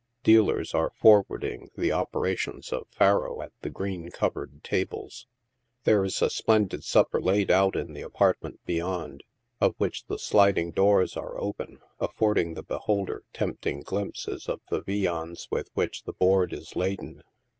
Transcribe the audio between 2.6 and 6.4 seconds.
of "*Faro" at the green covered tables. There is a